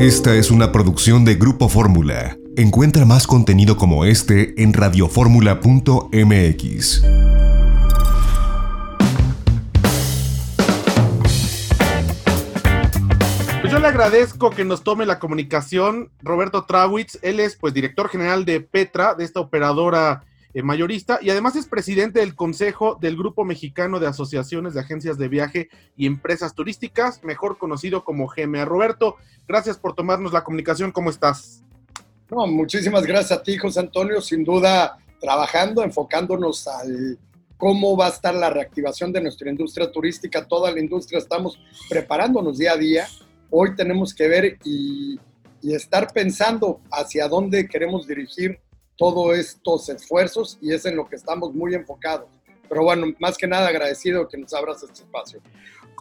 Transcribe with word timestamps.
Esta 0.00 0.34
es 0.34 0.50
una 0.50 0.72
producción 0.72 1.26
de 1.26 1.34
Grupo 1.34 1.68
Fórmula. 1.68 2.38
Encuentra 2.56 3.04
más 3.04 3.26
contenido 3.26 3.76
como 3.76 4.06
este 4.06 4.62
en 4.62 4.72
radioformula.mx. 4.72 7.02
Pues 13.60 13.70
yo 13.70 13.78
le 13.78 13.86
agradezco 13.86 14.48
que 14.48 14.64
nos 14.64 14.82
tome 14.82 15.04
la 15.04 15.18
comunicación 15.18 16.10
Roberto 16.22 16.64
Trawitz. 16.64 17.18
Él 17.20 17.38
es 17.38 17.56
pues 17.56 17.74
director 17.74 18.08
general 18.08 18.46
de 18.46 18.62
Petra, 18.62 19.14
de 19.14 19.24
esta 19.24 19.40
operadora 19.40 20.24
eh, 20.52 20.62
mayorista, 20.62 21.20
y 21.22 21.30
además 21.30 21.54
es 21.54 21.66
presidente 21.66 22.18
del 22.18 22.34
Consejo 22.34 22.98
del 23.00 23.16
Grupo 23.16 23.44
Mexicano 23.44 24.00
de 24.00 24.08
Asociaciones 24.08 24.74
de 24.74 24.80
Agencias 24.80 25.16
de 25.16 25.28
Viaje 25.28 25.68
y 25.96 26.06
Empresas 26.06 26.54
Turísticas, 26.54 27.22
mejor 27.22 27.56
conocido 27.56 28.04
como 28.04 28.26
GMA. 28.26 28.64
Roberto, 28.64 29.16
gracias 29.46 29.78
por 29.78 29.94
tomarnos 29.94 30.32
la 30.32 30.42
comunicación. 30.42 30.90
¿Cómo 30.90 31.10
estás? 31.10 31.62
No, 32.30 32.46
muchísimas 32.48 33.04
gracias 33.04 33.38
a 33.38 33.42
ti, 33.42 33.58
José 33.58 33.78
Antonio. 33.78 34.20
Sin 34.20 34.42
duda, 34.42 34.98
trabajando, 35.20 35.84
enfocándonos 35.84 36.66
al 36.66 37.18
cómo 37.56 37.96
va 37.96 38.06
a 38.06 38.10
estar 38.10 38.34
la 38.34 38.50
reactivación 38.50 39.12
de 39.12 39.20
nuestra 39.20 39.50
industria 39.50 39.92
turística. 39.92 40.48
Toda 40.48 40.72
la 40.72 40.80
industria 40.80 41.18
estamos 41.18 41.60
preparándonos 41.88 42.58
día 42.58 42.72
a 42.72 42.76
día. 42.76 43.06
Hoy 43.50 43.76
tenemos 43.76 44.14
que 44.14 44.26
ver 44.26 44.58
y, 44.64 45.16
y 45.62 45.74
estar 45.74 46.12
pensando 46.12 46.80
hacia 46.90 47.28
dónde 47.28 47.68
queremos 47.68 48.08
dirigir 48.08 48.58
todos 49.00 49.34
estos 49.34 49.88
esfuerzos 49.88 50.58
y 50.60 50.74
es 50.74 50.84
en 50.84 50.94
lo 50.94 51.08
que 51.08 51.16
estamos 51.16 51.54
muy 51.54 51.74
enfocados. 51.74 52.28
Pero 52.68 52.82
bueno, 52.82 53.06
más 53.18 53.38
que 53.38 53.46
nada 53.46 53.68
agradecido 53.68 54.28
que 54.28 54.36
nos 54.36 54.52
abras 54.52 54.82
este 54.82 55.04
espacio. 55.04 55.40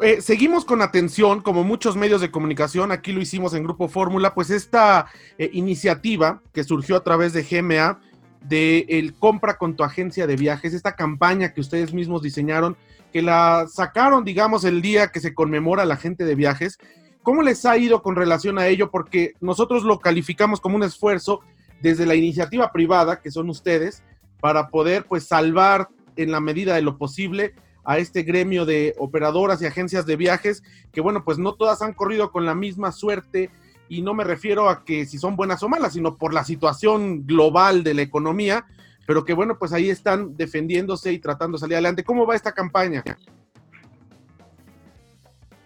Eh, 0.02 0.20
seguimos 0.20 0.66
con 0.66 0.82
atención, 0.82 1.42
como 1.42 1.64
muchos 1.64 1.96
medios 1.96 2.20
de 2.20 2.30
comunicación, 2.30 2.92
aquí 2.92 3.14
lo 3.14 3.22
hicimos 3.22 3.54
en 3.54 3.64
Grupo 3.64 3.88
Fórmula, 3.88 4.34
pues 4.34 4.50
esta 4.50 5.08
eh, 5.38 5.50
iniciativa 5.54 6.42
que 6.54 6.66
surgió 6.66 6.98
a 6.98 7.04
través 7.04 7.32
de 7.32 7.44
GMA 7.44 8.02
de 8.42 9.14
compra 9.18 9.58
con 9.58 9.78
tu 9.78 9.84
agencia 9.84 10.28
de 10.28 10.36
viajes, 10.36 10.74
esta 10.74 10.98
campaña 10.98 11.54
que 11.54 11.62
ustedes 11.62 11.94
mismos 11.94 12.22
diseñaron, 12.22 12.76
que 13.14 13.22
la 13.22 13.66
sacaron, 13.72 14.26
digamos, 14.26 14.66
el 14.66 14.82
día 14.82 15.08
que 15.08 15.22
se 15.22 15.34
conmemora 15.34 15.86
la 15.86 15.96
gente 15.96 16.26
de 16.26 16.36
viajes. 16.36 16.78
¿Cómo 17.24 17.44
les 17.44 17.66
ha 17.66 17.78
ido 17.78 18.02
con 18.02 18.18
relación 18.18 18.60
a 18.60 18.68
ello? 18.68 18.92
Porque 18.92 19.36
nosotros 19.40 19.84
lo 19.84 20.00
calificamos 20.00 20.60
como 20.60 20.76
un 20.76 20.84
esfuerzo 20.84 21.42
desde 21.82 22.06
la 22.06 22.16
iniciativa 22.16 22.72
privada, 22.72 23.22
que 23.22 23.32
son 23.32 23.50
ustedes, 23.50 24.04
para 24.40 24.70
poder 24.70 25.06
pues 25.06 25.26
salvar 25.26 25.90
en 26.16 26.32
la 26.32 26.40
medida 26.40 26.76
de 26.76 26.82
lo 26.82 26.98
posible 26.98 27.54
a 27.84 27.98
este 27.98 28.24
gremio 28.24 28.66
de 28.66 28.94
operadoras 28.98 29.62
y 29.62 29.66
agencias 29.66 30.06
de 30.06 30.16
viajes, 30.16 30.64
que 30.92 31.02
bueno, 31.02 31.24
pues 31.24 31.38
no 31.38 31.54
todas 31.54 31.82
han 31.82 31.94
corrido 31.94 32.32
con 32.32 32.46
la 32.46 32.56
misma 32.56 32.92
suerte 32.92 33.50
y 33.88 34.02
no 34.02 34.14
me 34.14 34.24
refiero 34.24 34.70
a 34.70 34.86
que 34.86 35.06
si 35.06 35.18
son 35.18 35.36
buenas 35.36 35.64
o 35.64 35.70
malas, 35.70 35.94
sino 35.94 36.18
por 36.18 36.34
la 36.34 36.44
situación 36.44 37.26
global 37.26 37.84
de 37.84 37.96
la 37.96 38.04
economía, 38.04 38.66
pero 39.08 39.26
que 39.26 39.34
bueno, 39.34 39.58
pues 39.58 39.74
ahí 39.74 39.90
están 39.90 40.38
defendiéndose 40.38 41.12
y 41.12 41.20
tratando 41.20 41.58
de 41.58 41.62
salir 41.62 41.76
adelante. 41.76 42.04
¿Cómo 42.04 42.28
va 42.28 42.36
esta 42.36 42.52
campaña? 42.52 43.04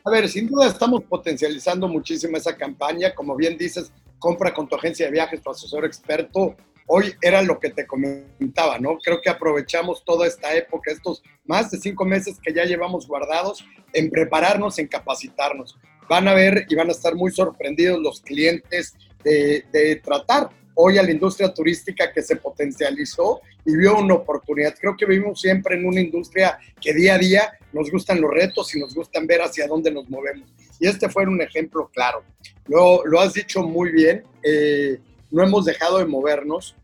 A 0.05 0.09
ver, 0.09 0.29
sin 0.29 0.47
duda 0.47 0.67
estamos 0.67 1.03
potencializando 1.03 1.87
muchísimo 1.87 2.37
esa 2.37 2.55
campaña. 2.55 3.13
Como 3.13 3.35
bien 3.35 3.57
dices, 3.57 3.91
compra 4.23 4.53
con 4.53 4.69
tu 4.69 4.77
agencia 4.77 5.07
de 5.07 5.11
viajes, 5.11 5.41
tu 5.41 5.51
asesor 5.51 5.83
experto. 5.83 6.55
Hoy 6.87 7.13
era 7.21 7.41
lo 7.41 7.59
que 7.59 7.71
te 7.71 7.85
comentaba, 7.85 8.79
¿no? 8.79 8.97
Creo 9.03 9.19
que 9.21 9.29
aprovechamos 9.29 10.05
toda 10.05 10.25
esta 10.25 10.55
época, 10.55 10.91
estos 10.91 11.21
más 11.43 11.69
de 11.71 11.77
cinco 11.77 12.05
meses 12.05 12.39
que 12.41 12.53
ya 12.53 12.63
llevamos 12.63 13.05
guardados, 13.05 13.65
en 13.91 14.09
prepararnos, 14.09 14.79
en 14.79 14.87
capacitarnos. 14.87 15.77
Van 16.07 16.29
a 16.29 16.33
ver 16.33 16.65
y 16.69 16.75
van 16.75 16.87
a 16.87 16.93
estar 16.93 17.15
muy 17.15 17.31
sorprendidos 17.31 17.99
los 17.99 18.21
clientes 18.21 18.93
de, 19.25 19.65
de 19.73 19.97
tratar 19.97 20.51
hoy 20.75 20.97
a 20.97 21.03
la 21.03 21.11
industria 21.11 21.53
turística 21.53 22.11
que 22.11 22.21
se 22.21 22.35
potencializó 22.35 23.41
y 23.65 23.75
vio 23.75 23.97
una 23.97 24.15
oportunidad. 24.15 24.75
Creo 24.79 24.95
que 24.97 25.05
vivimos 25.05 25.39
siempre 25.41 25.75
en 25.75 25.85
una 25.85 26.01
industria 26.01 26.57
que 26.81 26.93
día 26.93 27.15
a 27.15 27.17
día 27.17 27.59
nos 27.71 27.91
gustan 27.91 28.21
los 28.21 28.31
retos 28.31 28.73
y 28.75 28.79
nos 28.79 28.93
gustan 28.93 29.27
ver 29.27 29.41
hacia 29.41 29.67
dónde 29.67 29.91
nos 29.91 30.09
movemos. 30.09 30.49
Y 30.79 30.87
este 30.87 31.09
fue 31.09 31.23
un 31.23 31.41
ejemplo 31.41 31.89
claro. 31.93 32.23
Lo, 32.67 33.19
has 33.19 33.33
dicho 33.33 33.61
muy 33.61 33.91
bien, 33.91 34.23
eh, 34.43 34.99
no 35.31 35.43
hemos 35.43 35.65
dejado 35.65 35.99
de 35.99 36.05
movernos, 36.05 36.75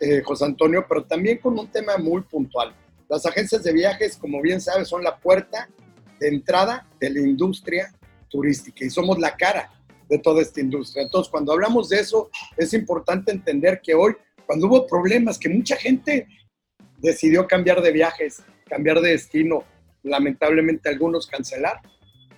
eh, 0.00 0.22
José 0.22 0.46
Antonio, 0.46 0.86
pero 0.88 1.04
también 1.04 1.38
con 1.38 1.58
un 1.58 1.70
tema 1.70 1.98
muy 1.98 2.22
puntual. 2.22 2.74
Las 3.08 3.26
agencias 3.26 3.62
de 3.64 3.72
viajes, 3.72 4.16
como 4.16 4.40
bien 4.40 4.60
sabes, 4.60 4.88
son 4.88 5.02
la 5.02 5.18
puerta 5.18 5.68
de 6.18 6.28
entrada 6.28 6.86
de 7.00 7.10
la 7.10 7.20
industria 7.20 7.92
turística 8.28 8.84
y 8.84 8.90
somos 8.90 9.18
la 9.18 9.36
cara 9.36 9.70
de 10.10 10.18
toda 10.18 10.42
esta 10.42 10.60
industria. 10.60 11.04
Entonces, 11.04 11.30
cuando 11.30 11.52
hablamos 11.52 11.88
de 11.88 12.00
eso, 12.00 12.30
es 12.56 12.74
importante 12.74 13.32
entender 13.32 13.80
que 13.82 13.94
hoy, 13.94 14.14
cuando 14.44 14.66
hubo 14.66 14.86
problemas, 14.86 15.38
que 15.38 15.48
mucha 15.48 15.76
gente 15.76 16.26
decidió 16.98 17.46
cambiar 17.46 17.80
de 17.80 17.92
viajes, 17.92 18.42
cambiar 18.68 19.00
de 19.00 19.12
destino, 19.12 19.64
lamentablemente 20.02 20.88
algunos 20.88 21.26
cancelar, 21.26 21.80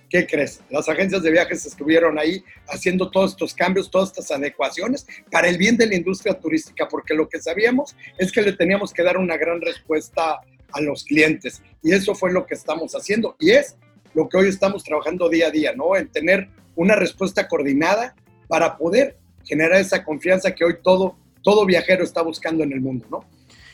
¿qué 0.09 0.27
crees? 0.27 0.61
Las 0.69 0.87
agencias 0.87 1.23
de 1.23 1.31
viajes 1.31 1.65
estuvieron 1.65 2.19
ahí 2.19 2.43
haciendo 2.67 3.09
todos 3.09 3.31
estos 3.31 3.55
cambios, 3.55 3.89
todas 3.89 4.09
estas 4.09 4.29
adecuaciones 4.29 5.07
para 5.31 5.49
el 5.49 5.57
bien 5.57 5.75
de 5.75 5.87
la 5.87 5.95
industria 5.95 6.35
turística, 6.39 6.87
porque 6.87 7.15
lo 7.15 7.27
que 7.27 7.41
sabíamos 7.41 7.95
es 8.19 8.31
que 8.31 8.43
le 8.43 8.53
teníamos 8.53 8.93
que 8.93 9.03
dar 9.03 9.17
una 9.17 9.37
gran 9.37 9.59
respuesta 9.59 10.39
a 10.71 10.81
los 10.81 11.03
clientes. 11.03 11.63
Y 11.81 11.93
eso 11.93 12.13
fue 12.13 12.31
lo 12.31 12.45
que 12.45 12.53
estamos 12.53 12.93
haciendo. 12.93 13.35
Y 13.39 13.51
es 13.51 13.75
lo 14.13 14.29
que 14.29 14.37
hoy 14.37 14.49
estamos 14.49 14.83
trabajando 14.83 15.29
día 15.29 15.47
a 15.47 15.51
día, 15.51 15.73
¿no? 15.75 15.95
En 15.95 16.11
tener 16.11 16.49
una 16.75 16.95
respuesta 16.95 17.47
coordinada 17.47 18.15
para 18.47 18.77
poder 18.77 19.17
generar 19.43 19.79
esa 19.79 20.03
confianza 20.03 20.53
que 20.53 20.63
hoy 20.63 20.75
todo, 20.81 21.15
todo 21.41 21.65
viajero 21.65 22.03
está 22.03 22.21
buscando 22.21 22.63
en 22.63 22.71
el 22.71 22.81
mundo, 22.81 23.05
¿no? 23.09 23.25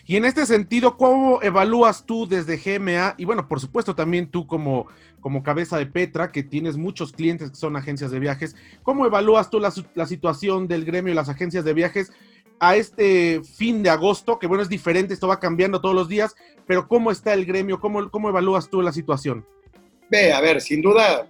Y 0.09 0.15
en 0.15 0.25
este 0.25 0.47
sentido, 0.47 0.97
¿cómo 0.97 1.39
evalúas 1.43 2.03
tú 2.03 2.27
desde 2.27 2.57
GMA? 2.57 3.13
Y 3.19 3.25
bueno, 3.25 3.47
por 3.47 3.59
supuesto 3.59 3.93
también 3.93 4.25
tú 4.25 4.47
como, 4.47 4.87
como 5.19 5.43
cabeza 5.43 5.77
de 5.77 5.85
Petra, 5.85 6.31
que 6.31 6.41
tienes 6.41 6.77
muchos 6.77 7.11
clientes 7.11 7.51
que 7.51 7.55
son 7.55 7.75
agencias 7.75 8.09
de 8.09 8.17
viajes, 8.17 8.55
¿cómo 8.81 9.05
evalúas 9.05 9.51
tú 9.51 9.59
la, 9.59 9.71
la 9.93 10.07
situación 10.07 10.67
del 10.67 10.83
gremio 10.83 11.13
y 11.13 11.15
las 11.15 11.29
agencias 11.29 11.63
de 11.63 11.75
viajes 11.75 12.11
a 12.59 12.75
este 12.75 13.43
fin 13.43 13.83
de 13.83 13.91
agosto? 13.91 14.39
Que 14.39 14.47
bueno, 14.47 14.63
es 14.63 14.69
diferente, 14.69 15.13
esto 15.13 15.27
va 15.27 15.39
cambiando 15.39 15.79
todos 15.79 15.93
los 15.93 16.09
días, 16.09 16.35
pero 16.65 16.87
¿cómo 16.87 17.11
está 17.11 17.35
el 17.35 17.45
gremio? 17.45 17.79
¿Cómo, 17.79 18.09
cómo 18.09 18.29
evalúas 18.29 18.67
tú 18.67 18.81
la 18.81 18.91
situación? 18.91 19.45
Ve, 20.09 20.33
a 20.33 20.41
ver, 20.41 20.59
sin 20.59 20.81
duda 20.81 21.27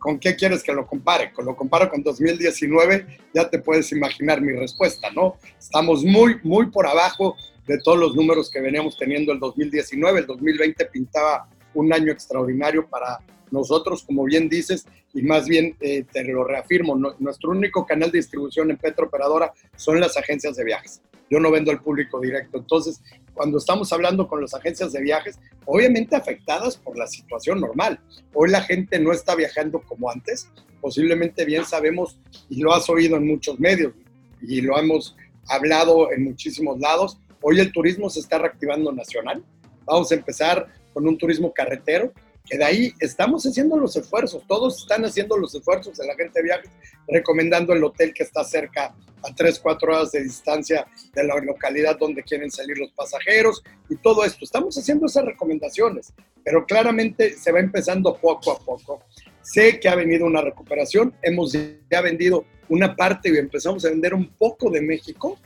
¿con 0.00 0.18
qué 0.18 0.34
quieres 0.34 0.64
que 0.64 0.72
lo 0.72 0.86
compare? 0.86 1.30
Lo 1.44 1.54
comparo 1.54 1.88
con 1.88 2.02
2019, 2.02 3.06
ya 3.32 3.48
te 3.48 3.60
puedes 3.60 3.92
imaginar 3.92 4.40
mi 4.40 4.52
respuesta, 4.52 5.10
¿no? 5.12 5.36
Estamos 5.58 6.02
muy, 6.02 6.40
muy 6.42 6.66
por 6.70 6.86
abajo 6.86 7.36
de 7.66 7.78
todos 7.84 7.98
los 7.98 8.16
números 8.16 8.50
que 8.50 8.60
veníamos 8.60 8.98
teniendo 8.98 9.30
el 9.32 9.38
2019. 9.38 10.20
El 10.20 10.26
2020 10.26 10.86
pintaba 10.86 11.48
un 11.74 11.92
año 11.92 12.10
extraordinario 12.10 12.88
para 12.88 13.20
nosotros, 13.50 14.02
como 14.02 14.24
bien 14.24 14.48
dices, 14.48 14.86
y 15.12 15.22
más 15.22 15.46
bien 15.46 15.76
eh, 15.80 16.04
te 16.10 16.24
lo 16.24 16.44
reafirmo, 16.44 16.96
nuestro 17.18 17.50
único 17.50 17.84
canal 17.84 18.10
de 18.10 18.18
distribución 18.18 18.70
en 18.70 18.78
Petro 18.78 19.06
Operadora 19.06 19.52
son 19.76 20.00
las 20.00 20.16
agencias 20.16 20.56
de 20.56 20.64
viajes. 20.64 21.02
Yo 21.28 21.38
no 21.38 21.50
vendo 21.50 21.70
al 21.70 21.80
público 21.80 22.20
directo. 22.20 22.58
Entonces, 22.58 23.00
cuando 23.40 23.56
estamos 23.56 23.90
hablando 23.94 24.28
con 24.28 24.42
las 24.42 24.52
agencias 24.52 24.92
de 24.92 25.00
viajes, 25.00 25.38
obviamente 25.64 26.14
afectadas 26.14 26.76
por 26.76 26.98
la 26.98 27.06
situación 27.06 27.58
normal. 27.58 27.98
Hoy 28.34 28.50
la 28.50 28.60
gente 28.60 29.00
no 29.00 29.12
está 29.12 29.34
viajando 29.34 29.80
como 29.80 30.10
antes. 30.10 30.50
Posiblemente 30.78 31.46
bien 31.46 31.64
sabemos, 31.64 32.18
y 32.50 32.60
lo 32.60 32.74
has 32.74 32.90
oído 32.90 33.16
en 33.16 33.26
muchos 33.26 33.58
medios, 33.58 33.94
y 34.42 34.60
lo 34.60 34.78
hemos 34.78 35.16
hablado 35.48 36.12
en 36.12 36.24
muchísimos 36.24 36.78
lados, 36.80 37.18
hoy 37.40 37.60
el 37.60 37.72
turismo 37.72 38.10
se 38.10 38.20
está 38.20 38.36
reactivando 38.36 38.92
nacional. 38.92 39.42
Vamos 39.86 40.12
a 40.12 40.16
empezar 40.16 40.66
con 40.92 41.08
un 41.08 41.16
turismo 41.16 41.50
carretero, 41.54 42.12
que 42.44 42.58
de 42.58 42.64
ahí 42.64 42.92
estamos 43.00 43.46
haciendo 43.46 43.78
los 43.78 43.96
esfuerzos, 43.96 44.46
todos 44.46 44.82
están 44.82 45.02
haciendo 45.06 45.38
los 45.38 45.54
esfuerzos 45.54 45.96
de 45.96 46.06
la 46.06 46.14
gente 46.14 46.40
de 46.40 46.42
viajes, 46.42 46.70
recomendando 47.08 47.72
el 47.72 47.82
hotel 47.84 48.12
que 48.12 48.22
está 48.22 48.44
cerca 48.44 48.94
a 49.22 49.34
3, 49.34 49.58
4 49.58 49.92
horas 49.92 50.12
de 50.12 50.22
distancia 50.22 50.86
de 51.14 51.24
la 51.24 51.36
localidad 51.36 51.98
donde 51.98 52.22
quieren 52.22 52.50
salir 52.50 52.78
los 52.78 52.92
pasajeros 52.92 53.62
y 53.88 53.96
todo 53.96 54.24
esto. 54.24 54.44
Estamos 54.44 54.76
haciendo 54.76 55.06
esas 55.06 55.24
recomendaciones, 55.24 56.12
pero 56.44 56.64
claramente 56.64 57.36
se 57.36 57.52
va 57.52 57.60
empezando 57.60 58.16
poco 58.16 58.52
a 58.52 58.58
poco. 58.58 59.02
Sé 59.42 59.80
que 59.80 59.88
ha 59.88 59.94
venido 59.94 60.26
una 60.26 60.42
recuperación, 60.42 61.14
hemos 61.22 61.52
ya 61.90 62.00
vendido 62.00 62.44
una 62.68 62.94
parte 62.94 63.30
y 63.30 63.36
empezamos 63.36 63.84
a 63.84 63.90
vender 63.90 64.14
un 64.14 64.28
poco 64.28 64.70
de 64.70 64.80
México, 64.80 65.38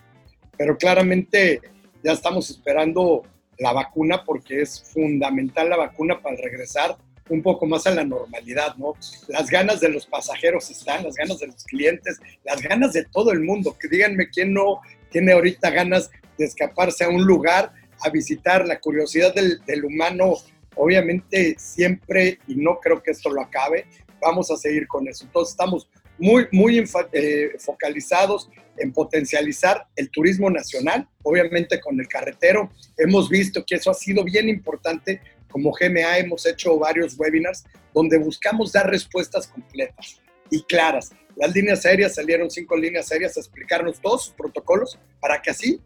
pero 0.58 0.76
claramente 0.76 1.60
ya 2.02 2.12
estamos 2.12 2.50
esperando 2.50 3.22
la 3.58 3.72
vacuna 3.72 4.24
porque 4.24 4.62
es 4.62 4.82
fundamental 4.92 5.70
la 5.70 5.76
vacuna 5.76 6.20
para 6.20 6.36
regresar 6.36 6.96
un 7.28 7.42
poco 7.42 7.66
más 7.66 7.86
a 7.86 7.90
la 7.90 8.04
normalidad, 8.04 8.76
¿no? 8.76 8.94
Las 9.28 9.48
ganas 9.48 9.80
de 9.80 9.88
los 9.88 10.06
pasajeros 10.06 10.70
están, 10.70 11.04
las 11.04 11.14
ganas 11.14 11.38
de 11.38 11.46
los 11.46 11.64
clientes, 11.64 12.20
las 12.44 12.60
ganas 12.60 12.92
de 12.92 13.04
todo 13.04 13.32
el 13.32 13.40
mundo. 13.40 13.76
Que 13.78 13.88
díganme 13.88 14.28
quién 14.28 14.52
no 14.52 14.80
tiene 15.10 15.32
ahorita 15.32 15.70
ganas 15.70 16.10
de 16.36 16.44
escaparse 16.44 17.04
a 17.04 17.08
un 17.08 17.24
lugar, 17.24 17.72
a 18.00 18.10
visitar. 18.10 18.66
La 18.66 18.78
curiosidad 18.78 19.34
del, 19.34 19.84
humano, 19.84 20.34
obviamente 20.76 21.56
siempre, 21.58 22.38
y 22.46 22.56
no 22.56 22.78
creo 22.80 23.02
que 23.02 23.12
esto 23.12 23.30
lo 23.30 23.40
acabe, 23.40 23.86
vamos 24.20 24.50
a 24.50 24.56
seguir 24.56 24.86
con 24.86 25.08
eso. 25.08 25.24
Entonces 25.24 25.52
estamos 25.52 25.88
muy, 26.18 26.46
muy 26.52 26.84
eh, 27.12 27.52
focalizados 27.58 28.50
en 28.76 28.92
potencializar 28.92 29.86
el 29.96 30.10
turismo 30.10 30.50
nacional, 30.50 31.08
obviamente 31.22 31.80
con 31.80 31.98
el 32.00 32.08
carretero. 32.08 32.70
Hemos 32.96 33.28
visto 33.28 33.64
que 33.64 33.76
eso 33.76 33.90
ha 33.90 33.94
sido 33.94 34.24
bien 34.24 34.48
importante. 34.48 35.20
Como 35.54 35.70
GMA 35.70 36.18
hemos 36.18 36.44
hecho 36.46 36.76
varios 36.80 37.16
webinars 37.16 37.62
donde 37.94 38.18
buscamos 38.18 38.72
dar 38.72 38.90
respuestas 38.90 39.46
completas 39.46 40.20
y 40.50 40.60
claras. 40.64 41.12
Las 41.36 41.54
líneas 41.54 41.86
aéreas 41.86 42.16
salieron 42.16 42.50
cinco 42.50 42.76
líneas 42.76 43.12
aéreas 43.12 43.36
a 43.36 43.40
explicarnos 43.40 44.00
todos 44.00 44.24
sus 44.24 44.34
protocolos 44.34 44.98
para 45.20 45.40
que 45.40 45.52
así 45.52 45.80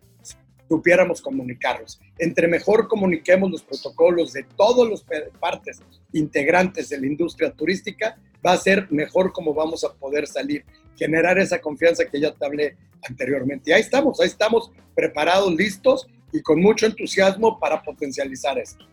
supiéramos 0.70 1.20
comunicarlos. 1.20 2.00
Entre 2.16 2.48
mejor 2.48 2.88
comuniquemos 2.88 3.50
los 3.50 3.62
protocolos 3.62 4.32
de 4.32 4.44
todas 4.56 4.88
las 4.88 5.04
partes 5.38 5.82
integrantes 6.14 6.88
de 6.88 7.00
la 7.00 7.06
industria 7.06 7.50
turística, 7.50 8.18
va 8.44 8.52
a 8.52 8.56
ser 8.56 8.90
mejor 8.90 9.34
como 9.34 9.52
vamos 9.52 9.84
a 9.84 9.92
poder 9.92 10.26
salir, 10.26 10.64
generar 10.96 11.38
esa 11.38 11.60
confianza 11.60 12.06
que 12.06 12.18
ya 12.18 12.32
te 12.32 12.46
hablé 12.46 12.78
anteriormente. 13.06 13.70
Y 13.70 13.74
ahí 13.74 13.82
estamos, 13.82 14.18
ahí 14.18 14.28
estamos 14.28 14.72
preparados, 14.94 15.52
listos 15.54 16.08
y 16.32 16.40
con 16.40 16.58
mucho 16.58 16.86
entusiasmo 16.86 17.60
para 17.60 17.82
potencializar 17.82 18.58
esto. 18.58 18.86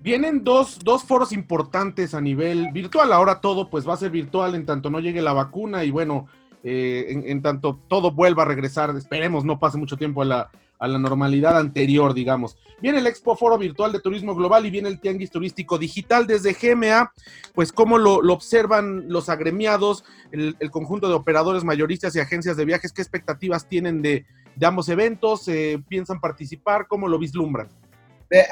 Vienen 0.00 0.44
dos, 0.44 0.78
dos, 0.82 1.04
foros 1.04 1.30
importantes 1.32 2.14
a 2.14 2.20
nivel 2.20 2.70
virtual. 2.72 3.12
Ahora 3.12 3.40
todo 3.40 3.68
pues 3.68 3.86
va 3.86 3.94
a 3.94 3.98
ser 3.98 4.10
virtual 4.10 4.54
en 4.54 4.64
tanto 4.64 4.88
no 4.88 4.98
llegue 4.98 5.20
la 5.20 5.34
vacuna 5.34 5.84
y 5.84 5.90
bueno, 5.90 6.26
eh, 6.64 7.22
en, 7.26 7.42
tanto 7.42 7.78
todo 7.86 8.10
vuelva 8.10 8.44
a 8.44 8.46
regresar. 8.46 8.96
Esperemos 8.96 9.44
no 9.44 9.58
pase 9.58 9.76
mucho 9.76 9.98
tiempo 9.98 10.22
a 10.22 10.24
la, 10.24 10.50
a 10.78 10.88
la 10.88 10.98
normalidad 10.98 11.58
anterior, 11.58 12.14
digamos. 12.14 12.56
Viene 12.80 12.98
el 12.98 13.06
Expo 13.06 13.36
Foro 13.36 13.58
Virtual 13.58 13.92
de 13.92 14.00
Turismo 14.00 14.34
Global 14.34 14.64
y 14.64 14.70
viene 14.70 14.88
el 14.88 14.98
Tianguis 14.98 15.30
Turístico 15.30 15.78
Digital 15.78 16.26
desde 16.26 16.54
GMA, 16.54 17.12
pues 17.54 17.70
cómo 17.70 17.98
lo, 17.98 18.14
observan 18.32 19.04
los 19.08 19.28
agremiados, 19.28 20.04
el, 20.32 20.56
conjunto 20.70 21.08
de 21.08 21.14
operadores 21.14 21.62
mayoristas 21.62 22.16
y 22.16 22.20
agencias 22.20 22.56
de 22.56 22.64
viajes, 22.64 22.92
qué 22.92 23.02
expectativas 23.02 23.68
tienen 23.68 24.00
de, 24.00 24.24
ambos 24.62 24.88
eventos, 24.88 25.46
eh, 25.48 25.82
piensan 25.86 26.20
participar, 26.20 26.86
cómo 26.88 27.06
lo 27.06 27.18
vislumbran. 27.18 27.68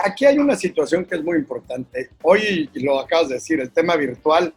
Aquí 0.05 0.25
hay 0.27 0.39
una 0.39 0.57
situación 0.57 1.05
que 1.05 1.15
es 1.15 1.23
muy 1.23 1.39
importante. 1.39 2.11
Hoy, 2.23 2.69
lo 2.75 2.99
acabas 2.99 3.29
de 3.29 3.37
decir, 3.37 3.61
el 3.61 3.71
tema 3.71 3.95
virtual, 3.97 4.53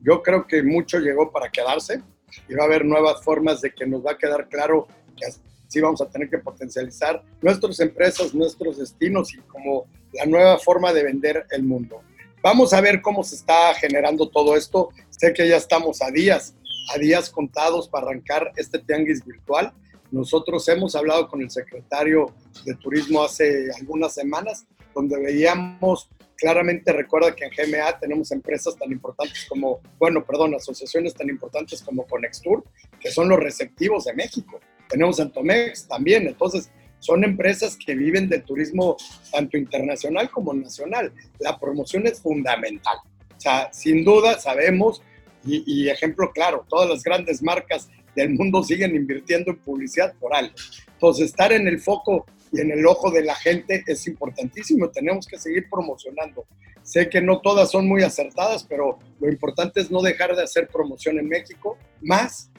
yo 0.00 0.22
creo 0.22 0.46
que 0.46 0.62
mucho 0.62 0.98
llegó 0.98 1.32
para 1.32 1.50
quedarse 1.50 2.00
y 2.48 2.54
va 2.54 2.64
a 2.64 2.66
haber 2.66 2.84
nuevas 2.84 3.22
formas 3.24 3.60
de 3.60 3.72
que 3.74 3.86
nos 3.86 4.04
va 4.04 4.12
a 4.12 4.18
quedar 4.18 4.48
claro 4.48 4.86
que 5.16 5.26
sí 5.68 5.80
vamos 5.80 6.00
a 6.00 6.08
tener 6.08 6.28
que 6.28 6.38
potencializar 6.38 7.22
nuestras 7.40 7.80
empresas, 7.80 8.34
nuestros 8.34 8.78
destinos 8.78 9.34
y 9.34 9.38
como 9.38 9.86
la 10.12 10.26
nueva 10.26 10.58
forma 10.58 10.92
de 10.92 11.04
vender 11.04 11.46
el 11.50 11.64
mundo. 11.64 12.02
Vamos 12.42 12.72
a 12.72 12.80
ver 12.80 13.00
cómo 13.00 13.24
se 13.24 13.36
está 13.36 13.74
generando 13.74 14.28
todo 14.28 14.56
esto. 14.56 14.90
Sé 15.10 15.32
que 15.32 15.48
ya 15.48 15.56
estamos 15.56 16.02
a 16.02 16.10
días, 16.10 16.54
a 16.94 16.98
días 16.98 17.30
contados 17.30 17.88
para 17.88 18.06
arrancar 18.06 18.52
este 18.56 18.78
tianguis 18.78 19.24
virtual. 19.24 19.72
Nosotros 20.12 20.68
hemos 20.68 20.94
hablado 20.94 21.26
con 21.26 21.42
el 21.42 21.50
secretario 21.50 22.32
de 22.64 22.74
Turismo 22.74 23.24
hace 23.24 23.66
algunas 23.80 24.14
semanas, 24.14 24.66
donde 24.94 25.18
veíamos 25.18 26.08
claramente, 26.36 26.92
recuerda 26.92 27.34
que 27.34 27.44
en 27.44 27.50
GMA 27.50 27.98
tenemos 27.98 28.30
empresas 28.30 28.76
tan 28.76 28.92
importantes 28.92 29.46
como, 29.48 29.80
bueno, 29.98 30.24
perdón, 30.24 30.54
asociaciones 30.54 31.14
tan 31.14 31.28
importantes 31.28 31.82
como 31.82 32.06
Conextur, 32.06 32.64
que 33.00 33.10
son 33.10 33.28
los 33.28 33.40
receptivos 33.40 34.04
de 34.04 34.14
México 34.14 34.60
tenemos 34.92 35.18
Antomex 35.18 35.88
también, 35.88 36.28
entonces 36.28 36.70
son 36.98 37.24
empresas 37.24 37.76
que 37.76 37.94
viven 37.94 38.28
del 38.28 38.44
turismo 38.44 38.96
tanto 39.32 39.56
internacional 39.56 40.30
como 40.30 40.52
nacional. 40.52 41.12
La 41.40 41.58
promoción 41.58 42.06
es 42.06 42.20
fundamental. 42.20 42.98
O 43.36 43.40
sea, 43.40 43.72
sin 43.72 44.04
duda 44.04 44.38
sabemos, 44.38 45.02
y, 45.44 45.88
ejemplo 45.88 46.30
claro, 46.32 46.64
todas 46.68 46.88
las 46.88 47.02
grandes 47.02 47.42
marcas 47.42 47.88
del 48.14 48.30
mundo 48.30 48.62
siguen 48.62 48.94
invirtiendo 48.94 49.52
en 49.52 49.58
publicidad 49.58 50.14
por 50.18 50.34
algo. 50.34 50.54
Entonces, 50.92 51.26
estar 51.26 51.52
en 51.52 51.66
el 51.66 51.80
foco 51.80 52.26
y 52.52 52.60
en 52.60 52.70
el 52.70 52.86
ojo 52.86 53.10
de 53.10 53.24
la 53.24 53.34
gente 53.34 53.82
es 53.86 54.06
importantísimo. 54.06 54.90
Tenemos 54.90 55.26
que 55.26 55.38
seguir 55.38 55.68
promocionando. 55.70 56.46
Sé 56.82 57.08
que 57.08 57.22
no 57.22 57.40
todas 57.40 57.70
son 57.70 57.88
muy 57.88 58.02
acertadas, 58.02 58.64
pero 58.64 58.98
lo 59.20 59.28
importante 59.28 59.80
es 59.80 59.90
no 59.90 60.02
dejar 60.02 60.34
de 60.34 60.42
hacer 60.42 60.68
promoción 60.68 61.18
en 61.18 61.28
México, 61.28 61.78
más 62.00 62.50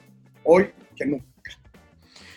hoy 0.43 0.71
que 0.95 1.05
nunca. 1.05 1.27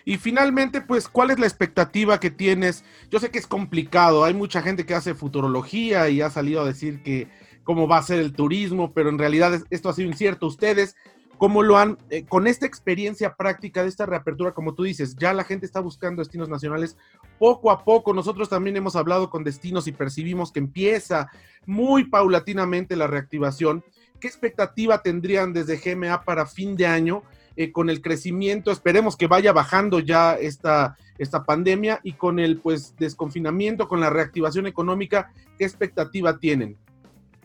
Y 0.04 0.19
finalmente, 0.19 0.80
pues, 0.80 1.08
¿cuál 1.08 1.32
es 1.32 1.38
la 1.40 1.46
expectativa 1.46 2.20
que 2.20 2.30
tienes? 2.30 2.84
Yo 3.10 3.19
sé 3.19 3.30
que 3.30 3.38
es 3.38 3.46
complicado, 3.46 4.24
hay 4.24 4.34
mucha 4.34 4.62
gente 4.62 4.86
que 4.86 4.94
hace 4.94 5.14
futurología 5.14 6.08
y 6.08 6.20
ha 6.20 6.30
salido 6.30 6.62
a 6.62 6.66
decir 6.66 7.02
que 7.02 7.26
cómo 7.64 7.88
va 7.88 7.98
a 7.98 8.02
ser 8.02 8.20
el 8.20 8.32
turismo, 8.32 8.92
pero 8.94 9.08
en 9.08 9.19
realidad 9.19 9.60
esto 9.70 9.88
ha 9.88 9.94
sido 9.94 10.08
incierto. 10.08 10.46
Ustedes, 10.46 10.94
¿cómo 11.38 11.62
lo 11.62 11.76
han, 11.76 11.98
eh, 12.10 12.24
con 12.24 12.46
esta 12.46 12.66
experiencia 12.66 13.34
práctica 13.34 13.82
de 13.82 13.88
esta 13.88 14.06
reapertura, 14.06 14.52
como 14.52 14.74
tú 14.74 14.84
dices, 14.84 15.16
ya 15.16 15.32
la 15.32 15.44
gente 15.44 15.66
está 15.66 15.80
buscando 15.80 16.20
destinos 16.20 16.48
nacionales 16.48 16.96
poco 17.38 17.70
a 17.70 17.84
poco. 17.84 18.14
Nosotros 18.14 18.48
también 18.48 18.76
hemos 18.76 18.96
hablado 18.96 19.30
con 19.30 19.44
destinos 19.44 19.86
y 19.86 19.92
percibimos 19.92 20.52
que 20.52 20.60
empieza 20.60 21.30
muy 21.66 22.04
paulatinamente 22.04 22.96
la 22.96 23.06
reactivación. 23.06 23.84
¿Qué 24.20 24.28
expectativa 24.28 25.02
tendrían 25.02 25.52
desde 25.52 25.76
GMA 25.76 26.22
para 26.24 26.46
fin 26.46 26.76
de 26.76 26.86
año? 26.86 27.22
Eh, 27.58 27.72
con 27.72 27.88
el 27.88 28.02
crecimiento, 28.02 28.70
esperemos 28.70 29.16
que 29.16 29.28
vaya 29.28 29.50
bajando 29.50 29.98
ya 29.98 30.34
esta, 30.34 30.94
esta 31.16 31.44
pandemia 31.44 32.00
y 32.02 32.12
con 32.12 32.38
el 32.38 32.58
pues 32.58 32.94
desconfinamiento, 32.98 33.88
con 33.88 33.98
la 33.98 34.10
reactivación 34.10 34.66
económica, 34.66 35.32
¿qué 35.58 35.64
expectativa 35.64 36.38
tienen? 36.38 36.76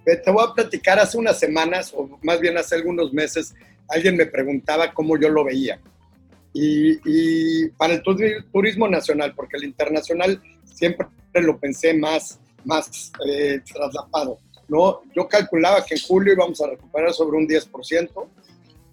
Eh, 0.05 0.17
te 0.17 0.29
voy 0.29 0.43
a 0.45 0.53
platicar 0.53 0.99
hace 0.99 1.17
unas 1.17 1.39
semanas, 1.39 1.93
o 1.95 2.19
más 2.23 2.41
bien 2.41 2.57
hace 2.57 2.75
algunos 2.75 3.13
meses, 3.13 3.55
alguien 3.91 4.15
me 4.15 4.25
preguntaba 4.25 4.93
cómo 4.93 5.17
yo 5.19 5.29
lo 5.29 5.43
veía. 5.43 5.79
Y, 6.53 7.69
para 7.69 7.93
el 7.93 8.03
turismo 8.03 8.87
nacional, 8.87 9.33
porque 9.35 9.57
el 9.57 9.63
internacional 9.63 10.41
siempre 10.65 11.07
lo 11.35 11.59
pensé 11.59 11.93
más, 11.93 12.39
más 12.65 13.11
eh, 13.25 13.61
traslapado. 13.71 14.37
¿no? 14.67 15.01
Yo 15.15 15.27
calculaba 15.27 15.85
que 15.85 15.95
en 15.95 16.01
julio 16.01 16.33
íbamos 16.33 16.61
a 16.61 16.69
recuperar 16.69 17.13
sobre 17.13 17.37
un 17.37 17.47
10%, 17.47 18.27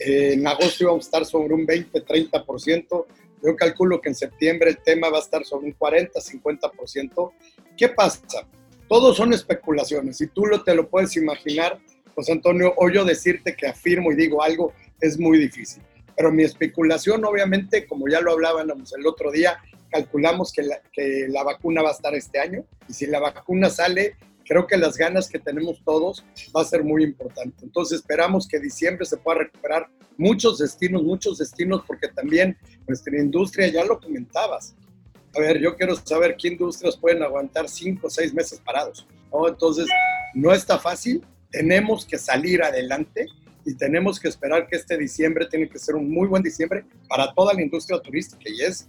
en 0.01 0.47
agosto 0.47 0.85
íbamos 0.85 1.05
a 1.05 1.09
estar 1.09 1.25
sobre 1.25 1.55
un 1.55 1.67
20-30%. 1.67 3.07
Yo 3.43 3.57
calculo 3.57 4.01
que 4.01 4.09
en 4.11 4.15
septiembre 4.15 4.71
el 4.71 4.79
tema 4.79 5.09
va 5.09 5.19
a 5.19 5.21
estar 5.21 5.45
sobre 5.45 5.67
un 5.67 5.77
40-50%. 5.77 7.33
¿Qué 7.77 7.89
pasa? 7.89 8.47
Todos 8.89 9.17
son 9.17 9.33
especulaciones 9.33 10.21
y 10.21 10.29
tú 10.29 10.47
lo, 10.47 10.63
te 10.63 10.75
lo 10.75 10.89
puedes 10.89 11.17
imaginar, 11.17 11.79
José 12.15 12.33
Antonio, 12.33 12.75
o 12.77 12.89
yo 12.91 13.05
decirte 13.05 13.55
que 13.55 13.67
afirmo 13.67 14.11
y 14.13 14.17
digo 14.17 14.43
algo 14.43 14.73
es 15.01 15.19
muy 15.19 15.39
difícil. 15.39 15.83
Pero 16.17 16.33
mi 16.33 16.43
especulación, 16.43 17.25
obviamente, 17.25 17.87
como 17.87 18.09
ya 18.09 18.21
lo 18.21 18.33
hablábamos 18.33 18.93
el 18.93 19.07
otro 19.07 19.31
día, 19.31 19.59
calculamos 19.91 20.53
que 20.53 20.63
la, 20.63 20.81
que 20.93 21.27
la 21.29 21.45
vacuna 21.45 21.83
va 21.83 21.91
a 21.91 21.93
estar 21.93 22.15
este 22.15 22.41
año 22.41 22.65
y 22.89 22.93
si 22.93 23.07
la 23.07 23.21
vacuna 23.21 23.71
sale, 23.71 24.17
creo 24.45 24.67
que 24.67 24.77
las 24.77 24.97
ganas 24.97 25.29
que 25.29 25.39
tenemos 25.39 25.83
todos 25.85 26.25
va 26.57 26.63
a 26.63 26.65
ser 26.65 26.83
muy 26.83 27.05
importante. 27.05 27.65
Entonces 27.65 28.01
esperamos 28.01 28.49
que 28.49 28.59
diciembre 28.59 29.05
se 29.05 29.19
pueda 29.19 29.39
recuperar 29.39 29.89
muchos 30.17 30.59
destinos, 30.59 31.03
muchos 31.05 31.39
destinos, 31.39 31.83
porque 31.87 32.09
también 32.09 32.57
nuestra 32.87 33.17
industria, 33.19 33.69
ya 33.69 33.85
lo 33.85 34.01
comentabas. 34.01 34.75
A 35.37 35.41
ver, 35.41 35.61
yo 35.61 35.77
quiero 35.77 35.95
saber 35.95 36.37
qué 36.37 36.49
industrias 36.49 36.97
pueden 36.97 37.23
aguantar 37.23 37.69
cinco 37.69 38.09
o 38.09 38.11
seis 38.11 38.35
meses 38.35 38.61
parados. 38.65 39.07
Entonces, 39.47 39.87
no 40.35 40.53
está 40.53 40.79
fácil, 40.79 41.23
tenemos 41.51 42.07
que 42.07 42.19
salir 42.19 42.63
adelante 42.63 43.27
y 43.69 43.77
tenemos 43.77 44.19
que 44.19 44.29
esperar 44.29 44.67
que 44.67 44.77
este 44.77 44.97
diciembre 44.97 45.47
tiene 45.47 45.69
que 45.69 45.79
ser 45.79 45.95
un 45.95 46.11
muy 46.11 46.27
buen 46.27 46.43
diciembre 46.43 46.85
para 47.09 47.33
toda 47.35 47.53
la 47.55 47.63
industria 47.63 48.01
turística 48.01 48.45
y 48.47 48.63
es, 48.63 48.87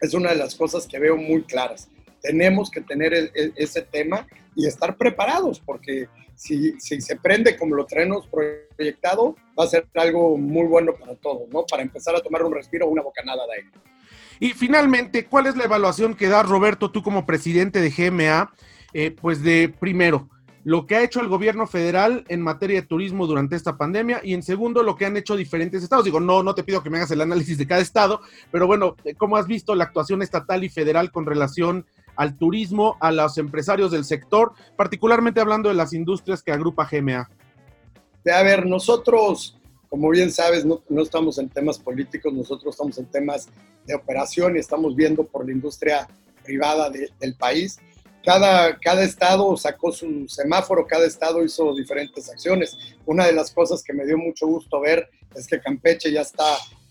es 0.00 0.14
una 0.14 0.30
de 0.30 0.36
las 0.36 0.54
cosas 0.54 0.86
que 0.86 0.98
veo 0.98 1.16
muy 1.16 1.42
claras 1.44 1.88
tenemos 2.20 2.70
que 2.70 2.80
tener 2.80 3.32
ese 3.56 3.82
tema 3.82 4.26
y 4.54 4.66
estar 4.66 4.96
preparados, 4.96 5.60
porque 5.60 6.08
si, 6.34 6.78
si, 6.80 7.00
se 7.00 7.16
prende 7.16 7.56
como 7.56 7.74
lo 7.74 7.86
tenemos 7.86 8.28
proyectado, 8.28 9.36
va 9.58 9.64
a 9.64 9.68
ser 9.68 9.86
algo 9.94 10.36
muy 10.36 10.66
bueno 10.66 10.92
para 10.98 11.14
todos, 11.16 11.48
¿no? 11.50 11.64
Para 11.64 11.82
empezar 11.82 12.14
a 12.14 12.20
tomar 12.20 12.42
un 12.42 12.52
respiro 12.52 12.86
o 12.86 12.90
una 12.90 13.02
bocanada 13.02 13.46
de 13.46 13.52
aire. 13.54 13.70
Y 14.40 14.50
finalmente, 14.50 15.26
¿cuál 15.26 15.46
es 15.46 15.56
la 15.56 15.64
evaluación 15.64 16.14
que 16.14 16.28
da 16.28 16.42
Roberto, 16.42 16.90
tú 16.90 17.02
como 17.02 17.26
presidente 17.26 17.80
de 17.80 17.90
GMA? 17.90 18.52
Eh, 18.94 19.10
pues 19.10 19.42
de 19.42 19.68
primero, 19.68 20.30
lo 20.68 20.84
que 20.84 20.96
ha 20.96 21.02
hecho 21.02 21.22
el 21.22 21.28
gobierno 21.28 21.66
federal 21.66 22.26
en 22.28 22.42
materia 22.42 22.82
de 22.82 22.86
turismo 22.86 23.26
durante 23.26 23.56
esta 23.56 23.78
pandemia 23.78 24.20
y 24.22 24.34
en 24.34 24.42
segundo, 24.42 24.82
lo 24.82 24.96
que 24.96 25.06
han 25.06 25.16
hecho 25.16 25.34
diferentes 25.34 25.82
estados. 25.82 26.04
Digo, 26.04 26.20
no, 26.20 26.42
no 26.42 26.54
te 26.54 26.62
pido 26.62 26.82
que 26.82 26.90
me 26.90 26.98
hagas 26.98 27.10
el 27.10 27.22
análisis 27.22 27.56
de 27.56 27.66
cada 27.66 27.80
estado, 27.80 28.20
pero 28.52 28.66
bueno, 28.66 28.94
¿cómo 29.16 29.38
has 29.38 29.46
visto 29.46 29.74
la 29.74 29.84
actuación 29.84 30.20
estatal 30.20 30.62
y 30.62 30.68
federal 30.68 31.10
con 31.10 31.24
relación 31.24 31.86
al 32.16 32.36
turismo, 32.36 32.98
a 33.00 33.10
los 33.12 33.38
empresarios 33.38 33.92
del 33.92 34.04
sector, 34.04 34.52
particularmente 34.76 35.40
hablando 35.40 35.70
de 35.70 35.74
las 35.74 35.94
industrias 35.94 36.42
que 36.42 36.52
agrupa 36.52 36.86
GMA? 36.86 37.30
A 38.30 38.42
ver, 38.42 38.66
nosotros, 38.66 39.58
como 39.88 40.10
bien 40.10 40.30
sabes, 40.30 40.66
no, 40.66 40.82
estamos 41.00 41.38
en 41.38 41.48
temas 41.48 41.78
políticos, 41.78 42.34
nosotros 42.34 42.74
estamos 42.74 42.98
en 42.98 43.06
temas 43.06 43.48
de 43.86 43.94
operación 43.94 44.56
y 44.56 44.58
estamos 44.58 44.94
viendo 44.94 45.24
por 45.24 45.46
la 45.46 45.52
industria 45.52 46.06
privada 46.44 46.90
del 46.90 47.34
país. 47.36 47.78
Cada, 48.28 48.78
cada 48.78 49.04
estado 49.04 49.56
sacó 49.56 49.90
su 49.90 50.28
semáforo, 50.28 50.86
cada 50.86 51.06
estado 51.06 51.42
hizo 51.42 51.74
diferentes 51.74 52.28
acciones. 52.28 52.76
Una 53.06 53.24
de 53.24 53.32
las 53.32 53.50
cosas 53.50 53.82
que 53.82 53.94
me 53.94 54.04
dio 54.04 54.18
mucho 54.18 54.46
gusto 54.46 54.80
ver 54.80 55.08
es 55.34 55.46
que 55.46 55.58
Campeche 55.58 56.12
ya 56.12 56.20
está 56.20 56.44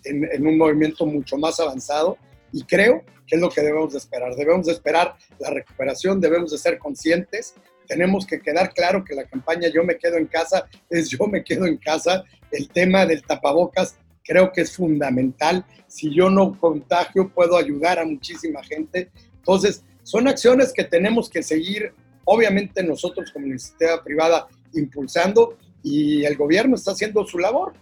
en, 0.04 0.48
un 0.48 0.58
movimiento 0.58 1.06
mucho 1.06 1.38
más 1.38 1.60
avanzado 1.60 2.18
y 2.52 2.64
creo 2.64 3.04
que 3.28 3.36
es 3.36 3.40
lo 3.40 3.52
que 3.52 3.62
debemos 3.62 3.94
de 3.94 4.00
esperar. 4.00 4.36
Debemos 4.36 4.66
de 4.66 4.74
esperar 4.74 5.16
la 5.38 5.52
recuperación, 5.52 6.20
debemos 6.20 6.50
de 6.50 6.58
ser 6.58 6.80
conscientes, 6.80 7.54
tenemos 7.88 8.26
que 8.26 8.40
quedar 8.42 8.74
claro 8.74 9.06
que 9.06 9.14
la 9.14 9.26
campaña 9.26 9.70
Yo 9.70 9.84
me 9.84 10.00
quedo 10.00 10.18
en 10.18 10.26
casa 10.26 10.68
es 10.90 11.08
Yo 11.08 11.28
me 11.28 11.44
quedo 11.44 11.68
en 11.68 11.78
casa. 11.78 12.24
El 12.50 12.68
tema 12.68 13.06
del 13.06 13.22
tapabocas 13.22 13.96
creo 14.24 14.52
que 14.52 14.62
es 14.62 14.76
fundamental. 14.76 15.64
Si 15.86 16.12
yo 16.12 16.32
no 16.32 16.60
contagio, 16.60 17.30
puedo 17.30 17.58
ayudar 17.58 18.00
a 18.00 18.06
muchísima 18.06 18.64
gente. 18.64 19.12
Entonces, 19.36 19.84
son 20.08 20.26
acciones 20.30 20.72
que 20.72 20.86
tenemos 20.86 21.30
que 21.30 21.44
seguir, 21.44 21.92
obviamente 22.24 22.82
nosotros 22.82 23.30
como 23.30 23.46
iniciativa 23.48 24.02
privada, 24.02 24.48
impulsando 24.74 25.58
y 25.84 26.24
el 26.24 26.38
gobierno 26.38 26.78
está 26.78 26.92
haciendo 26.92 27.26
su 27.26 27.38
labor, 27.38 27.74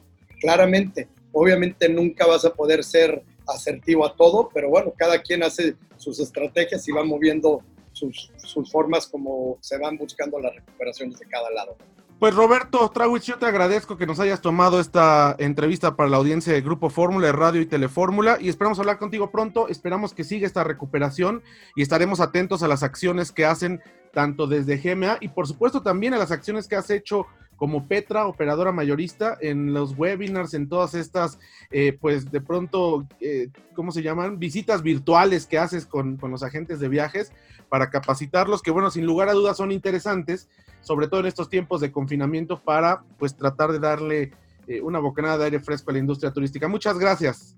claramente. 0.42 1.08
Obviamente 1.32 1.88
nunca 1.88 2.26
vas 2.26 2.44
a 2.44 2.52
poder 2.52 2.84
ser 2.84 3.22
asertivo 3.48 4.08
a 4.08 4.16
todo, 4.16 4.50
pero 4.52 4.70
bueno, 4.70 4.92
cada 4.98 5.22
quien 5.22 5.44
hace 5.44 5.76
sus 5.98 6.20
estrategias 6.20 6.88
y 6.88 6.92
va 6.92 7.04
moviendo 7.04 7.62
sus, 7.92 8.32
sus 8.38 8.72
formas 8.72 9.06
como 9.06 9.60
se 9.62 9.78
van 9.78 9.96
buscando 9.96 10.40
las 10.40 10.56
recuperaciones 10.56 11.20
de 11.20 11.28
cada 11.28 11.52
lado. 11.52 11.78
Pues 12.18 12.34
Roberto 12.34 12.90
Trawitz, 12.92 13.26
yo 13.26 13.38
te 13.38 13.46
agradezco 13.46 13.98
que 13.98 14.08
nos 14.08 14.22
hayas 14.22 14.40
tomado 14.40 14.80
esta 14.80 15.36
entrevista 15.38 15.98
para 15.98 16.10
la 16.10 16.16
audiencia 16.16 16.54
de 16.54 16.62
Grupo 16.62 16.90
Fórmula 16.90 17.28
de 17.28 17.34
Radio 17.34 17.60
y 17.60 17.66
Telefórmula 17.66 18.38
y 18.40 18.48
esperamos 18.48 18.80
hablar 18.80 19.00
contigo 19.00 19.32
pronto, 19.32 19.68
esperamos 19.68 20.14
que 20.14 20.24
siga 20.24 20.48
esta 20.48 20.64
recuperación 20.64 21.44
y 21.76 21.82
estaremos 21.82 22.22
atentos 22.22 22.64
a 22.64 22.70
las 22.70 22.84
acciones 22.84 23.34
que 23.34 23.46
hacen 23.46 23.82
tanto 24.14 24.48
desde 24.48 24.78
GMA 24.78 25.18
y 25.20 25.28
por 25.28 25.46
supuesto 25.46 25.82
también 25.82 26.14
a 26.14 26.18
las 26.18 26.32
acciones 26.32 26.70
que 26.70 26.78
has 26.78 26.90
hecho 26.90 27.28
como 27.56 27.88
Petra, 27.88 28.28
operadora 28.28 28.72
mayorista, 28.72 29.38
en 29.40 29.74
los 29.74 29.98
webinars, 29.98 30.54
en 30.54 30.68
todas 30.68 30.94
estas, 30.94 31.40
eh, 31.72 31.98
pues 32.00 32.32
de 32.32 32.42
pronto, 32.42 33.08
eh, 33.20 33.50
¿cómo 33.74 33.92
se 33.92 34.04
llaman? 34.04 34.40
Visitas 34.40 34.82
virtuales 34.82 35.48
que 35.48 35.58
haces 35.58 35.86
con, 35.86 36.18
con, 36.18 36.32
los 36.32 36.44
agentes 36.44 36.80
de 36.80 36.90
viajes 36.90 37.32
para 37.70 37.90
capacitarlos, 37.90 38.62
que 38.62 38.72
bueno, 38.72 38.92
sin 38.92 39.06
lugar 39.06 39.30
a 39.30 39.34
dudas 39.34 39.58
son 39.58 39.72
interesantes, 39.72 40.50
sobre 40.82 41.08
todo 41.08 41.22
en 41.22 41.28
estos 41.28 41.50
tiempos 41.50 41.82
de 41.82 41.92
confinamiento, 41.92 42.62
para 42.62 43.04
pues 43.18 43.36
tratar 43.36 43.72
de 43.72 43.80
darle 43.80 44.32
eh, 44.68 44.82
una 44.82 45.00
bocanada 45.00 45.38
de 45.38 45.46
aire 45.46 45.60
fresco 45.60 45.92
a 45.92 45.94
la 45.94 46.00
industria 46.00 46.32
turística. 46.32 46.68
Muchas 46.68 46.98
gracias. 46.98 47.56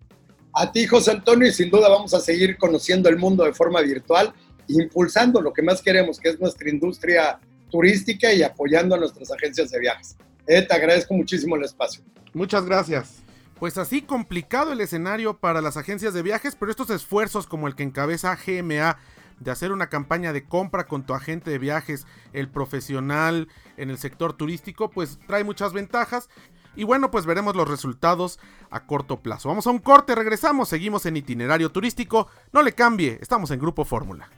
A 0.54 0.72
ti, 0.72 0.86
José 0.88 1.12
Antonio, 1.12 1.48
y 1.48 1.52
sin 1.52 1.70
duda 1.70 1.88
vamos 1.90 2.14
a 2.14 2.20
seguir 2.20 2.58
conociendo 2.58 3.10
el 3.10 3.18
mundo 3.18 3.44
de 3.44 3.54
forma 3.54 3.82
virtual, 3.82 4.34
impulsando 4.68 5.42
lo 5.42 5.54
que 5.54 5.62
más 5.62 5.82
queremos, 5.82 6.20
que 6.20 6.30
es 6.30 6.40
nuestra 6.40 6.70
industria 6.70 7.40
turística 7.70 8.34
y 8.34 8.44
apoyando 8.44 8.96
a 8.96 9.00
nuestras 9.00 9.32
agencias 9.32 9.72
de 9.72 9.80
viajes. 9.80 10.18
Eh, 10.48 10.62
te 10.62 10.74
agradezco 10.74 11.14
muchísimo 11.14 11.56
el 11.56 11.64
espacio. 11.64 12.04
Muchas 12.34 12.66
gracias. 12.66 13.24
Pues 13.60 13.78
así 13.78 14.02
complicado 14.02 14.72
el 14.72 14.82
escenario 14.82 15.40
para 15.40 15.62
las 15.62 15.78
agencias 15.78 16.14
de 16.14 16.22
viajes, 16.22 16.56
pero 16.56 16.70
estos 16.70 16.90
esfuerzos 16.92 17.48
como 17.48 17.68
el 17.68 17.76
que 17.76 17.84
encabeza 17.84 18.38
GMA 18.38 18.98
de 19.40 19.52
hacer 19.52 19.72
una 19.72 19.90
campaña 19.90 20.34
de 20.34 20.46
compra 20.46 20.88
con 20.88 21.06
tu 21.06 21.14
agente 21.14 21.52
de 21.52 21.60
viajes, 21.60 22.06
el 22.34 22.50
profesional 22.50 23.48
en 23.78 23.90
el 23.90 23.98
sector 23.98 24.34
turístico, 24.34 24.90
pues 24.90 25.20
trae 25.28 25.44
muchas 25.44 25.74
ventajas. 25.74 26.30
Y 26.76 26.84
bueno, 26.84 27.10
pues 27.10 27.26
veremos 27.26 27.56
los 27.56 27.68
resultados 27.68 28.40
a 28.70 28.86
corto 28.86 29.22
plazo. 29.22 29.50
Vamos 29.50 29.66
a 29.66 29.72
un 29.72 29.80
corte, 29.80 30.14
regresamos, 30.14 30.70
seguimos 30.70 31.08
en 31.08 31.18
itinerario 31.18 31.72
turístico. 31.72 32.28
No 32.54 32.62
le 32.62 32.74
cambie, 32.74 33.18
estamos 33.22 33.50
en 33.50 33.60
Grupo 33.60 33.84
Fórmula. 33.84 34.30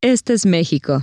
Este 0.00 0.34
es 0.34 0.46
México. 0.46 1.02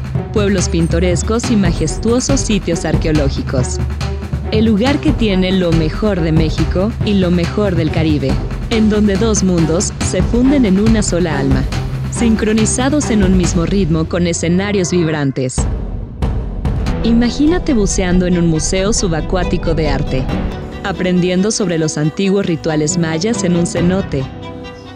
pueblos 0.31 0.69
pintorescos 0.69 1.51
y 1.51 1.55
majestuosos 1.55 2.39
sitios 2.39 2.85
arqueológicos. 2.85 3.77
El 4.51 4.65
lugar 4.65 4.99
que 4.99 5.11
tiene 5.11 5.51
lo 5.51 5.71
mejor 5.71 6.21
de 6.21 6.31
México 6.31 6.91
y 7.05 7.15
lo 7.15 7.31
mejor 7.31 7.75
del 7.75 7.91
Caribe, 7.91 8.31
en 8.69 8.89
donde 8.89 9.15
dos 9.15 9.43
mundos 9.43 9.93
se 10.09 10.21
funden 10.21 10.65
en 10.65 10.79
una 10.79 11.03
sola 11.03 11.39
alma, 11.39 11.63
sincronizados 12.11 13.09
en 13.11 13.23
un 13.23 13.37
mismo 13.37 13.65
ritmo 13.65 14.05
con 14.05 14.27
escenarios 14.27 14.91
vibrantes. 14.91 15.55
Imagínate 17.03 17.73
buceando 17.73 18.27
en 18.27 18.37
un 18.37 18.47
museo 18.47 18.93
subacuático 18.93 19.73
de 19.73 19.89
arte, 19.89 20.23
aprendiendo 20.83 21.51
sobre 21.51 21.77
los 21.77 21.97
antiguos 21.97 22.45
rituales 22.45 22.97
mayas 22.97 23.43
en 23.43 23.55
un 23.55 23.65
cenote, 23.65 24.23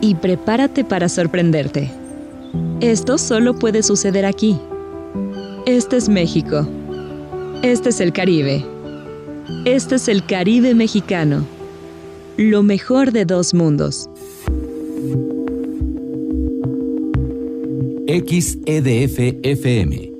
y 0.00 0.14
prepárate 0.14 0.84
para 0.84 1.08
sorprenderte. 1.08 1.90
Esto 2.80 3.18
solo 3.18 3.54
puede 3.54 3.82
suceder 3.82 4.26
aquí. 4.26 4.58
Este 5.66 5.96
es 5.96 6.08
México. 6.08 6.66
Este 7.62 7.88
es 7.88 8.00
el 8.00 8.12
Caribe. 8.12 8.64
Este 9.64 9.96
es 9.96 10.08
el 10.08 10.24
Caribe 10.24 10.74
mexicano. 10.74 11.44
Lo 12.36 12.62
mejor 12.62 13.12
de 13.12 13.24
dos 13.24 13.54
mundos. 13.54 14.08
XEDF 18.06 20.15